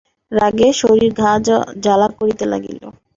[0.31, 1.31] রাগে শশীর গা
[1.83, 2.79] জ্বালা করিতে লাগিল।